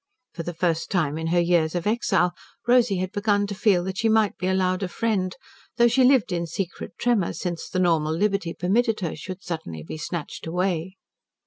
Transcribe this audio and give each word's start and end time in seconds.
For 0.33 0.41
the 0.41 0.55
first 0.55 0.89
time 0.89 1.19
in 1.19 1.27
her 1.27 1.39
years 1.39 1.75
of 1.75 1.85
exile, 1.85 2.33
Rosy 2.67 2.97
had 2.97 3.11
begun 3.11 3.45
to 3.45 3.53
feel 3.53 3.83
that 3.83 3.99
she 3.99 4.09
might 4.09 4.35
be 4.35 4.47
allowed 4.47 4.81
a 4.81 4.87
friend 4.87 5.35
though 5.77 5.87
she 5.87 6.03
lived 6.03 6.31
in 6.31 6.47
secret 6.47 6.93
tremor 6.97 7.33
lest 7.45 7.71
the 7.71 7.77
normal 7.79 8.17
liberty 8.17 8.55
permitted 8.55 9.01
her 9.01 9.15
should 9.15 9.43
suddenly 9.43 9.83
be 9.83 9.99
snatched 9.99 10.47
away. 10.47 10.95